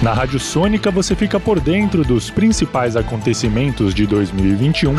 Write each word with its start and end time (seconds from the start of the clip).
Na 0.00 0.12
Rádio 0.12 0.38
Sônica 0.38 0.92
você 0.92 1.16
fica 1.16 1.40
por 1.40 1.58
dentro 1.58 2.04
dos 2.04 2.30
principais 2.30 2.94
acontecimentos 2.94 3.92
de 3.92 4.06
2021 4.06 4.94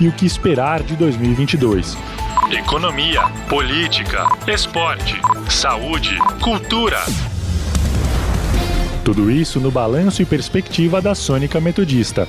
e 0.00 0.08
o 0.08 0.12
que 0.12 0.26
esperar 0.26 0.82
de 0.82 0.96
2022. 0.96 1.96
Economia, 2.50 3.22
política, 3.48 4.26
esporte, 4.48 5.20
saúde, 5.48 6.18
cultura. 6.40 6.98
Tudo 9.04 9.30
isso 9.30 9.60
no 9.60 9.70
balanço 9.70 10.20
e 10.20 10.24
perspectiva 10.24 11.00
da 11.00 11.14
Sônica 11.14 11.60
Metodista. 11.60 12.26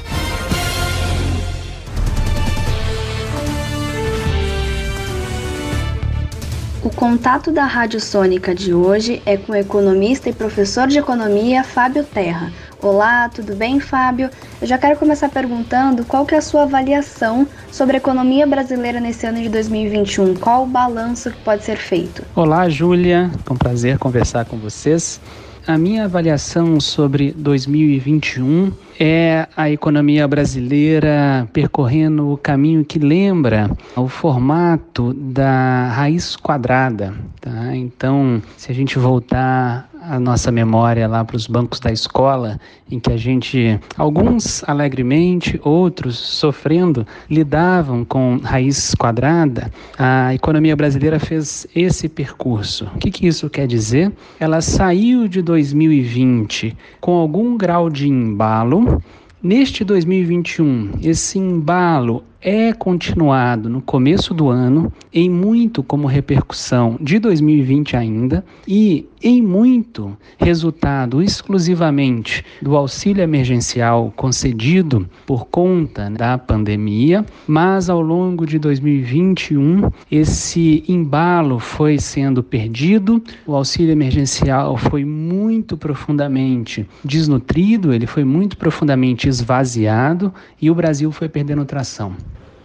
O 6.83 6.89
contato 6.89 7.51
da 7.51 7.65
Rádio 7.65 7.99
Sônica 7.99 8.55
de 8.55 8.73
hoje 8.73 9.21
é 9.23 9.37
com 9.37 9.51
o 9.51 9.55
economista 9.55 10.31
e 10.31 10.33
professor 10.33 10.87
de 10.87 10.97
economia 10.97 11.63
Fábio 11.63 12.03
Terra. 12.03 12.51
Olá, 12.81 13.29
tudo 13.29 13.55
bem, 13.55 13.79
Fábio? 13.79 14.31
Eu 14.59 14.65
já 14.65 14.79
quero 14.79 14.97
começar 14.97 15.29
perguntando 15.29 16.03
qual 16.03 16.25
que 16.25 16.33
é 16.33 16.39
a 16.39 16.41
sua 16.41 16.63
avaliação 16.63 17.47
sobre 17.71 17.97
a 17.97 17.99
economia 17.99 18.47
brasileira 18.47 18.99
nesse 18.99 19.27
ano 19.27 19.39
de 19.43 19.49
2021. 19.49 20.33
Qual 20.37 20.63
o 20.63 20.65
balanço 20.65 21.29
que 21.29 21.37
pode 21.43 21.63
ser 21.63 21.77
feito? 21.77 22.23
Olá, 22.35 22.67
Júlia. 22.67 23.29
É 23.47 23.53
um 23.53 23.57
prazer 23.57 23.99
conversar 23.99 24.45
com 24.45 24.57
vocês. 24.57 25.21
A 25.67 25.77
minha 25.77 26.05
avaliação 26.05 26.79
sobre 26.79 27.31
2021 27.31 28.71
é 28.99 29.47
a 29.55 29.69
economia 29.69 30.27
brasileira 30.27 31.47
percorrendo 31.53 32.31
o 32.31 32.37
caminho 32.37 32.83
que 32.83 32.97
lembra 32.97 33.69
o 33.95 34.07
formato 34.07 35.13
da 35.13 35.87
raiz 35.89 36.35
quadrada. 36.35 37.13
Tá? 37.39 37.75
Então, 37.75 38.41
se 38.57 38.71
a 38.71 38.75
gente 38.75 38.97
voltar 38.97 39.87
a 40.11 40.19
nossa 40.19 40.51
memória 40.51 41.07
lá 41.07 41.23
para 41.23 41.37
os 41.37 41.47
bancos 41.47 41.79
da 41.79 41.89
escola, 41.89 42.59
em 42.91 42.99
que 42.99 43.09
a 43.09 43.15
gente, 43.15 43.79
alguns 43.97 44.61
alegremente, 44.67 45.57
outros 45.63 46.17
sofrendo, 46.19 47.07
lidavam 47.29 48.03
com 48.03 48.37
raiz 48.43 48.93
quadrada, 48.93 49.71
a 49.97 50.33
economia 50.35 50.75
brasileira 50.75 51.17
fez 51.17 51.65
esse 51.73 52.09
percurso. 52.09 52.91
O 52.93 52.99
que, 52.99 53.09
que 53.09 53.25
isso 53.25 53.49
quer 53.49 53.65
dizer? 53.65 54.11
Ela 54.37 54.59
saiu 54.59 55.29
de 55.29 55.41
2020 55.41 56.75
com 56.99 57.13
algum 57.13 57.55
grau 57.55 57.89
de 57.89 58.09
embalo. 58.09 59.01
Neste 59.41 59.85
2021, 59.85 60.99
esse 61.01 61.39
embalo 61.39 62.21
é 62.41 62.73
continuado 62.73 63.69
no 63.69 63.81
começo 63.81 64.33
do 64.33 64.49
ano, 64.49 64.91
em 65.13 65.29
muito 65.29 65.83
como 65.83 66.07
repercussão 66.07 66.97
de 66.99 67.19
2020 67.19 67.95
ainda, 67.95 68.43
e 68.67 69.07
em 69.21 69.39
muito 69.39 70.17
resultado 70.39 71.21
exclusivamente 71.21 72.43
do 72.59 72.75
auxílio 72.75 73.21
emergencial 73.21 74.11
concedido 74.15 75.07
por 75.27 75.45
conta 75.45 76.09
da 76.09 76.35
pandemia, 76.39 77.23
mas 77.47 77.89
ao 77.89 78.01
longo 78.01 78.47
de 78.47 78.57
2021 78.57 79.91
esse 80.11 80.83
embalo 80.87 81.59
foi 81.59 81.99
sendo 81.99 82.41
perdido, 82.41 83.21
o 83.45 83.55
auxílio 83.55 83.91
emergencial 83.91 84.75
foi 84.77 85.05
muito 85.05 85.77
profundamente 85.77 86.89
desnutrido, 87.05 87.93
ele 87.93 88.07
foi 88.07 88.23
muito 88.23 88.57
profundamente 88.57 89.29
esvaziado 89.29 90.33
e 90.59 90.71
o 90.71 90.75
Brasil 90.75 91.11
foi 91.11 91.29
perdendo 91.29 91.63
tração. 91.65 92.15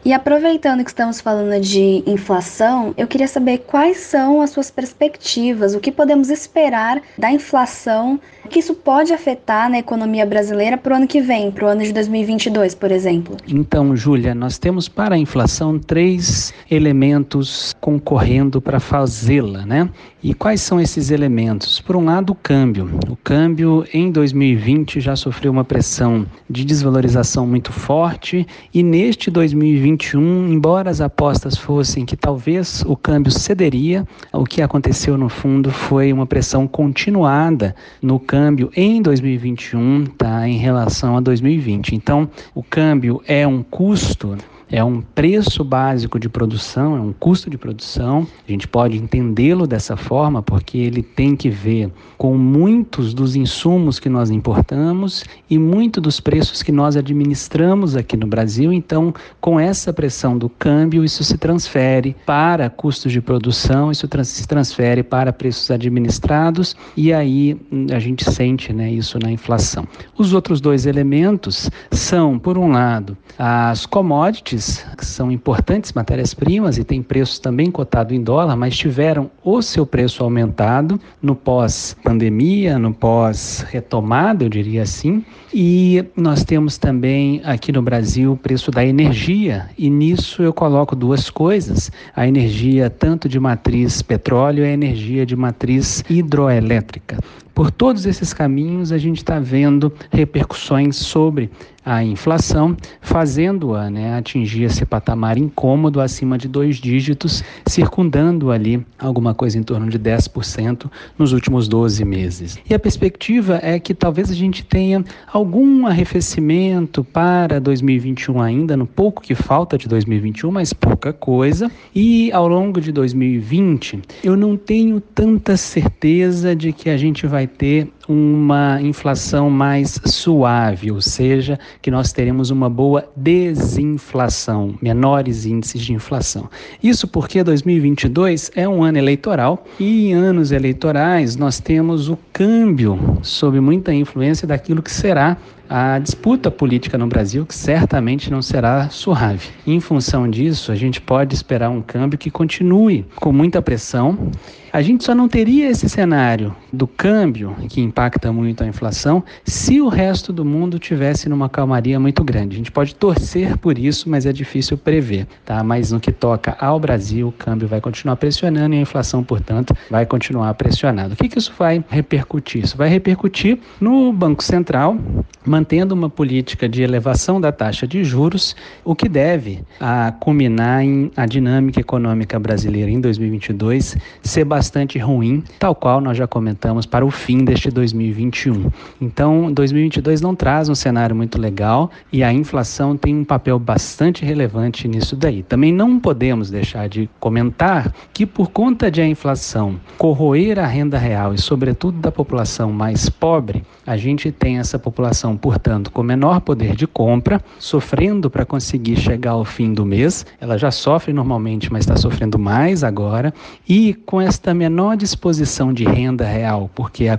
E 0.06 0.12
aproveitando 0.12 0.84
que 0.84 0.90
estamos 0.90 1.20
falando 1.20 1.60
de 1.60 2.04
inflação, 2.06 2.94
eu 2.96 3.08
queria 3.08 3.26
saber 3.26 3.64
quais 3.66 3.96
são 3.96 4.40
as 4.40 4.50
suas 4.50 4.70
perspectivas, 4.70 5.74
o 5.74 5.80
que 5.80 5.90
podemos 5.90 6.30
esperar 6.30 7.02
da 7.18 7.28
inflação, 7.32 8.20
que 8.48 8.60
isso 8.60 8.72
pode 8.72 9.12
afetar 9.12 9.68
na 9.68 9.80
economia 9.80 10.24
brasileira 10.24 10.78
para 10.78 10.92
o 10.92 10.96
ano 10.98 11.08
que 11.08 11.20
vem, 11.20 11.50
para 11.50 11.64
o 11.64 11.68
ano 11.68 11.82
de 11.82 11.92
2022, 11.92 12.72
por 12.76 12.92
exemplo. 12.92 13.36
Então, 13.48 13.96
Júlia, 13.96 14.32
nós 14.32 14.58
temos 14.58 14.88
para 14.88 15.16
a 15.16 15.18
inflação 15.18 15.76
três 15.76 16.54
elementos 16.70 17.74
concorrendo 17.80 18.60
para 18.60 18.78
fazê-la, 18.78 19.66
né? 19.66 19.90
E 20.22 20.34
quais 20.34 20.60
são 20.60 20.80
esses 20.80 21.10
elementos? 21.10 21.80
Por 21.80 21.96
um 21.96 22.04
lado, 22.04 22.30
o 22.30 22.34
câmbio. 22.34 22.90
O 23.08 23.16
câmbio 23.16 23.84
em 23.92 24.10
2020 24.10 25.00
já 25.00 25.14
sofreu 25.16 25.50
uma 25.52 25.64
pressão 25.64 26.26
de 26.48 26.64
desvalorização 26.64 27.46
muito 27.46 27.72
forte 27.72 28.46
e 28.72 28.82
neste 28.82 29.30
2021 29.30 29.95
2021, 29.96 30.52
embora 30.52 30.90
as 30.90 31.00
apostas 31.00 31.56
fossem 31.56 32.04
que 32.04 32.16
talvez 32.16 32.82
o 32.86 32.96
câmbio 32.96 33.32
cederia, 33.32 34.06
o 34.32 34.44
que 34.44 34.60
aconteceu 34.60 35.16
no 35.16 35.28
fundo 35.28 35.70
foi 35.70 36.12
uma 36.12 36.26
pressão 36.26 36.66
continuada 36.68 37.74
no 38.02 38.20
câmbio 38.20 38.70
em 38.76 39.00
2021, 39.00 40.04
tá, 40.06 40.46
em 40.46 40.58
relação 40.58 41.16
a 41.16 41.20
2020. 41.20 41.94
Então, 41.94 42.28
o 42.54 42.62
câmbio 42.62 43.22
é 43.26 43.46
um 43.46 43.62
custo 43.62 44.36
é 44.70 44.82
um 44.82 45.00
preço 45.00 45.62
básico 45.62 46.18
de 46.18 46.28
produção, 46.28 46.96
é 46.96 47.00
um 47.00 47.12
custo 47.12 47.48
de 47.48 47.56
produção. 47.56 48.26
A 48.46 48.50
gente 48.50 48.66
pode 48.66 48.96
entendê-lo 48.96 49.64
dessa 49.64 49.96
forma 49.96 50.42
porque 50.42 50.78
ele 50.78 51.04
tem 51.04 51.36
que 51.36 51.48
ver 51.48 51.92
com 52.18 52.36
muitos 52.36 53.14
dos 53.14 53.36
insumos 53.36 54.00
que 54.00 54.08
nós 54.08 54.28
importamos 54.28 55.24
e 55.48 55.56
muito 55.56 56.00
dos 56.00 56.18
preços 56.18 56.64
que 56.64 56.72
nós 56.72 56.96
administramos 56.96 57.94
aqui 57.94 58.16
no 58.16 58.26
Brasil. 58.26 58.72
Então, 58.72 59.14
com 59.40 59.60
essa 59.60 59.75
pressão 59.92 60.36
do 60.36 60.48
câmbio, 60.48 61.04
isso 61.04 61.22
se 61.22 61.36
transfere 61.36 62.16
para 62.24 62.70
custos 62.70 63.12
de 63.12 63.20
produção, 63.20 63.90
isso 63.90 64.08
se 64.24 64.46
transfere 64.46 65.02
para 65.02 65.32
preços 65.32 65.70
administrados 65.70 66.76
e 66.96 67.12
aí 67.12 67.60
hum, 67.70 67.86
a 67.92 67.98
gente 67.98 68.30
sente 68.30 68.72
né, 68.72 68.90
isso 68.90 69.18
na 69.18 69.30
inflação. 69.30 69.86
Os 70.16 70.32
outros 70.32 70.60
dois 70.60 70.86
elementos 70.86 71.70
são, 71.90 72.38
por 72.38 72.56
um 72.56 72.70
lado, 72.70 73.16
as 73.38 73.84
commodities, 73.84 74.84
que 74.96 75.04
são 75.04 75.30
importantes 75.30 75.92
matérias-primas 75.92 76.78
e 76.78 76.84
têm 76.84 77.02
preço 77.02 77.40
também 77.40 77.70
cotado 77.70 78.14
em 78.14 78.22
dólar, 78.22 78.56
mas 78.56 78.76
tiveram 78.76 79.30
o 79.44 79.60
seu 79.60 79.84
preço 79.84 80.22
aumentado 80.22 80.98
no 81.20 81.34
pós-pandemia, 81.34 82.78
no 82.78 82.94
pós-retomada, 82.94 84.44
eu 84.44 84.48
diria 84.48 84.82
assim. 84.82 85.24
E 85.52 86.04
nós 86.16 86.44
temos 86.44 86.78
também 86.78 87.40
aqui 87.44 87.72
no 87.72 87.82
Brasil 87.82 88.32
o 88.32 88.36
preço 88.36 88.70
da 88.70 88.84
energia, 88.84 89.65
e 89.76 89.90
nisso 89.90 90.42
eu 90.42 90.52
coloco 90.52 90.96
duas 90.96 91.30
coisas: 91.30 91.90
a 92.14 92.26
energia 92.26 92.90
tanto 92.90 93.28
de 93.28 93.38
matriz 93.38 94.02
petróleo 94.02 94.64
e 94.64 94.68
a 94.68 94.72
energia 94.72 95.26
de 95.26 95.36
matriz 95.36 96.04
hidroelétrica. 96.08 97.18
Por 97.56 97.70
todos 97.70 98.04
esses 98.04 98.34
caminhos, 98.34 98.92
a 98.92 98.98
gente 98.98 99.16
está 99.16 99.40
vendo 99.40 99.90
repercussões 100.12 100.94
sobre 100.96 101.50
a 101.86 102.02
inflação, 102.02 102.76
fazendo-a 103.00 103.88
né, 103.88 104.18
atingir 104.18 104.64
esse 104.64 104.84
patamar 104.84 105.38
incômodo 105.38 106.00
acima 106.00 106.36
de 106.36 106.48
dois 106.48 106.78
dígitos, 106.78 107.44
circundando 107.64 108.50
ali 108.50 108.84
alguma 108.98 109.32
coisa 109.32 109.56
em 109.56 109.62
torno 109.62 109.88
de 109.88 109.96
10% 109.96 110.90
nos 111.16 111.32
últimos 111.32 111.68
12 111.68 112.04
meses. 112.04 112.58
E 112.68 112.74
a 112.74 112.78
perspectiva 112.78 113.60
é 113.62 113.78
que 113.78 113.94
talvez 113.94 114.32
a 114.32 114.34
gente 114.34 114.64
tenha 114.64 115.04
algum 115.32 115.86
arrefecimento 115.86 117.04
para 117.04 117.60
2021 117.60 118.42
ainda, 118.42 118.76
no 118.76 118.84
pouco 118.86 119.22
que 119.22 119.36
falta 119.36 119.78
de 119.78 119.86
2021, 119.86 120.50
mas 120.50 120.72
pouca 120.72 121.12
coisa. 121.12 121.70
E 121.94 122.32
ao 122.32 122.48
longo 122.48 122.80
de 122.80 122.90
2020, 122.90 124.02
eu 124.24 124.36
não 124.36 124.56
tenho 124.56 125.00
tanta 125.00 125.56
certeza 125.56 126.56
de 126.56 126.72
que 126.72 126.90
a 126.90 126.96
gente 126.96 127.28
vai 127.28 127.45
vai 127.46 127.56
ter 127.56 127.92
uma 128.08 128.80
inflação 128.80 129.50
mais 129.50 130.00
suave, 130.04 130.90
ou 130.90 131.00
seja, 131.00 131.58
que 131.82 131.90
nós 131.90 132.12
teremos 132.12 132.50
uma 132.50 132.70
boa 132.70 133.08
desinflação, 133.16 134.74
menores 134.80 135.44
índices 135.44 135.82
de 135.82 135.92
inflação. 135.92 136.48
Isso 136.82 137.08
porque 137.08 137.42
2022 137.42 138.50
é 138.54 138.68
um 138.68 138.82
ano 138.82 138.98
eleitoral 138.98 139.64
e 139.78 140.08
em 140.08 140.14
anos 140.14 140.52
eleitorais 140.52 141.36
nós 141.36 141.60
temos 141.60 142.08
o 142.08 142.18
câmbio 142.32 143.18
sob 143.22 143.60
muita 143.60 143.92
influência 143.92 144.46
daquilo 144.46 144.82
que 144.82 144.90
será 144.90 145.36
a 145.68 145.98
disputa 145.98 146.50
política 146.50 146.96
no 146.96 147.06
Brasil, 147.06 147.44
que 147.44 147.54
certamente 147.54 148.30
não 148.30 148.40
será 148.40 148.88
suave. 148.88 149.48
Em 149.66 149.80
função 149.80 150.28
disso, 150.28 150.70
a 150.70 150.76
gente 150.76 151.00
pode 151.00 151.34
esperar 151.34 151.70
um 151.70 151.82
câmbio 151.82 152.18
que 152.18 152.30
continue 152.30 153.04
com 153.16 153.32
muita 153.32 153.60
pressão. 153.60 154.30
A 154.72 154.80
gente 154.82 155.04
só 155.04 155.14
não 155.14 155.28
teria 155.28 155.70
esse 155.70 155.88
cenário 155.88 156.54
do 156.72 156.86
câmbio, 156.86 157.56
que 157.68 157.80
impacta 157.96 158.30
muito 158.30 158.62
a 158.62 158.66
inflação, 158.66 159.24
se 159.42 159.80
o 159.80 159.88
resto 159.88 160.30
do 160.30 160.44
mundo 160.44 160.78
tivesse 160.78 161.30
numa 161.30 161.48
calmaria 161.48 161.98
muito 161.98 162.22
grande. 162.22 162.54
A 162.54 162.58
gente 162.58 162.70
pode 162.70 162.94
torcer 162.94 163.56
por 163.56 163.78
isso, 163.78 164.10
mas 164.10 164.26
é 164.26 164.32
difícil 164.34 164.76
prever. 164.76 165.26
Tá? 165.46 165.64
Mas 165.64 165.92
no 165.92 165.98
que 165.98 166.12
toca 166.12 166.54
ao 166.60 166.78
Brasil, 166.78 167.28
o 167.28 167.32
câmbio 167.32 167.66
vai 167.66 167.80
continuar 167.80 168.16
pressionando 168.16 168.74
e 168.74 168.78
a 168.78 168.82
inflação, 168.82 169.24
portanto, 169.24 169.74
vai 169.90 170.04
continuar 170.04 170.52
pressionada. 170.54 171.14
O 171.14 171.16
que, 171.16 171.26
que 171.26 171.38
isso 171.38 171.54
vai 171.58 171.82
repercutir? 171.88 172.64
Isso 172.64 172.76
vai 172.76 172.90
repercutir 172.90 173.58
no 173.80 174.12
Banco 174.12 174.44
Central, 174.44 174.98
mantendo 175.46 175.94
uma 175.94 176.10
política 176.10 176.68
de 176.68 176.82
elevação 176.82 177.40
da 177.40 177.50
taxa 177.50 177.86
de 177.86 178.04
juros, 178.04 178.54
o 178.84 178.94
que 178.94 179.08
deve 179.08 179.60
a 179.80 180.12
culminar 180.20 180.84
em 180.84 181.10
a 181.16 181.24
dinâmica 181.24 181.80
econômica 181.80 182.38
brasileira 182.38 182.90
em 182.90 183.00
2022 183.00 183.96
ser 184.22 184.44
bastante 184.44 184.98
ruim, 184.98 185.42
tal 185.58 185.74
qual 185.74 186.00
nós 186.00 186.18
já 186.18 186.26
comentamos 186.26 186.84
para 186.84 187.06
o 187.06 187.10
fim 187.10 187.42
deste 187.42 187.70
2022. 187.70 187.85
2021. 187.92 188.70
Então, 189.00 189.52
2022 189.52 190.20
não 190.20 190.34
traz 190.34 190.68
um 190.68 190.74
cenário 190.74 191.14
muito 191.14 191.40
legal 191.40 191.90
e 192.12 192.22
a 192.22 192.32
inflação 192.32 192.96
tem 192.96 193.16
um 193.16 193.24
papel 193.24 193.58
bastante 193.58 194.24
relevante 194.24 194.88
nisso 194.88 195.14
daí. 195.16 195.42
Também 195.42 195.72
não 195.72 195.98
podemos 195.98 196.50
deixar 196.50 196.88
de 196.88 197.08
comentar 197.20 197.92
que 198.12 198.26
por 198.26 198.50
conta 198.50 198.90
de 198.90 199.00
a 199.00 199.06
inflação 199.06 199.78
corroer 199.98 200.58
a 200.58 200.66
renda 200.66 200.98
real 200.98 201.34
e 201.34 201.38
sobretudo 201.38 201.98
da 201.98 202.10
população 202.10 202.72
mais 202.72 203.08
pobre, 203.08 203.62
a 203.86 203.96
gente 203.96 204.32
tem 204.32 204.58
essa 204.58 204.78
população, 204.78 205.36
portanto, 205.36 205.90
com 205.90 206.02
menor 206.02 206.40
poder 206.40 206.74
de 206.74 206.86
compra, 206.86 207.40
sofrendo 207.58 208.28
para 208.28 208.44
conseguir 208.44 208.96
chegar 208.96 209.32
ao 209.32 209.44
fim 209.44 209.72
do 209.72 209.84
mês. 209.84 210.26
Ela 210.40 210.58
já 210.58 210.70
sofre 210.70 211.12
normalmente, 211.12 211.72
mas 211.72 211.84
está 211.84 211.96
sofrendo 211.96 212.38
mais 212.38 212.82
agora. 212.82 213.32
E 213.68 213.94
com 213.94 214.20
esta 214.20 214.52
menor 214.52 214.96
disposição 214.96 215.72
de 215.72 215.84
renda 215.84 216.24
real, 216.24 216.70
porque 216.74 217.08
a 217.08 217.18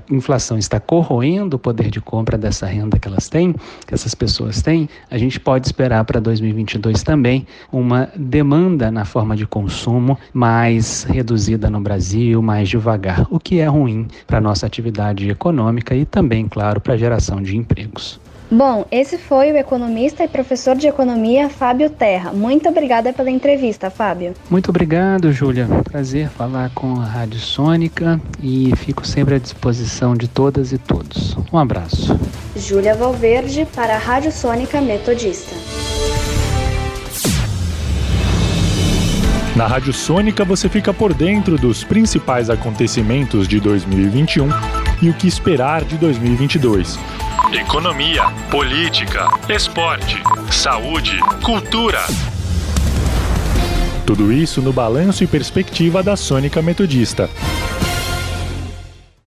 inflação 0.58 0.68
está 0.68 0.80
corroendo 0.80 1.56
o 1.56 1.60
poder 1.60 1.90
de 1.90 2.02
compra 2.02 2.38
dessa 2.38 2.66
renda 2.66 3.00
que 3.00 3.08
elas 3.08 3.30
têm, 3.30 3.54
que 3.86 3.94
essas 3.94 4.14
pessoas 4.14 4.62
têm, 4.62 4.90
a 5.10 5.18
gente 5.18 5.40
pode 5.40 5.68
esperar 5.68 6.04
para 6.04 6.20
2022 6.20 7.04
também 7.04 7.48
uma 7.72 8.10
demanda 8.16 8.92
na 8.92 9.06
forma 9.06 9.36
de 9.36 9.46
consumo 9.46 10.18
mais 10.34 11.04
reduzida 11.04 11.70
no 11.70 11.80
Brasil, 11.80 12.42
mais 12.42 12.68
devagar, 12.68 13.26
o 13.30 13.40
que 13.40 13.60
é 13.60 13.68
ruim 13.68 14.08
para 14.26 14.40
a 14.40 14.42
nossa 14.42 14.66
atividade 14.66 15.30
econômica 15.30 15.96
e 15.96 16.06
também, 16.06 16.48
claro, 16.48 16.82
para 16.82 16.94
a 16.94 16.98
geração 16.98 17.42
de 17.42 17.56
empregos. 17.56 18.20
Bom, 18.50 18.86
esse 18.90 19.18
foi 19.18 19.52
o 19.52 19.58
economista 19.58 20.24
e 20.24 20.28
professor 20.28 20.74
de 20.74 20.88
economia 20.88 21.50
Fábio 21.50 21.90
Terra. 21.90 22.32
Muito 22.32 22.70
obrigada 22.70 23.12
pela 23.12 23.30
entrevista, 23.30 23.90
Fábio. 23.90 24.34
Muito 24.50 24.70
obrigado, 24.70 25.34
Júlia. 25.34 25.68
Prazer 25.84 26.30
falar 26.30 26.72
com 26.74 26.94
a 26.94 27.04
Rádio 27.04 27.40
Sônica 27.40 28.22
e 28.42 28.74
fico 28.78 29.06
sempre 29.06 29.36
à 29.36 29.38
disposição 29.38 30.16
de 30.16 30.30
todas 30.30 30.72
e 30.72 30.78
todos. 30.78 31.36
Um 31.52 31.58
abraço. 31.58 32.18
Júlia 32.56 32.96
Valverde 32.96 33.68
para 33.76 33.96
a 33.96 34.00
Rádio 34.00 34.32
Sônica 34.32 34.80
Metodista. 34.80 35.54
Na 39.58 39.68
Rádio 39.68 39.92
Sônica 39.92 40.46
você 40.46 40.70
fica 40.70 40.94
por 40.94 41.14
dentro 41.14 41.58
dos 41.58 41.84
principais 41.84 42.50
acontecimentos 42.50 43.46
de 43.46 43.60
2021 43.60 44.48
e 45.02 45.10
o 45.10 45.14
que 45.14 45.28
esperar 45.28 45.84
de 45.84 45.98
2022 45.98 46.98
economia, 47.54 48.24
política, 48.52 49.28
esporte, 49.50 50.22
saúde, 50.52 51.18
cultura. 51.44 52.00
Tudo 54.06 54.32
isso 54.32 54.62
no 54.62 54.74
balanço 54.74 55.24
e 55.24 55.28
perspectiva 55.28 56.04
da 56.04 56.16
Sônica 56.16 56.62
Metodista. 56.62 57.30